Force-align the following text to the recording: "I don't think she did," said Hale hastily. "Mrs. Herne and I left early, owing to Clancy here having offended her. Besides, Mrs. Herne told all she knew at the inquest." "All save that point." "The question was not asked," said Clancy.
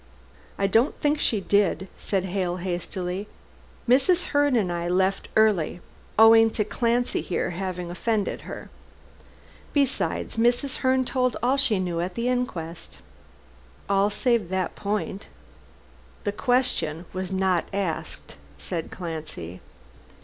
"I 0.57 0.65
don't 0.65 0.99
think 0.99 1.19
she 1.19 1.39
did," 1.39 1.87
said 1.99 2.25
Hale 2.25 2.57
hastily. 2.57 3.27
"Mrs. 3.87 4.29
Herne 4.33 4.55
and 4.55 4.71
I 4.71 4.87
left 4.87 5.29
early, 5.35 5.79
owing 6.17 6.49
to 6.53 6.63
Clancy 6.63 7.21
here 7.21 7.51
having 7.51 7.91
offended 7.91 8.41
her. 8.49 8.71
Besides, 9.73 10.37
Mrs. 10.37 10.77
Herne 10.77 11.05
told 11.05 11.37
all 11.43 11.55
she 11.55 11.77
knew 11.77 11.99
at 12.01 12.15
the 12.15 12.27
inquest." 12.27 12.97
"All 13.87 14.09
save 14.09 14.49
that 14.49 14.75
point." 14.75 15.27
"The 16.23 16.31
question 16.31 17.05
was 17.13 17.31
not 17.31 17.65
asked," 17.71 18.37
said 18.57 18.89
Clancy. 18.89 19.61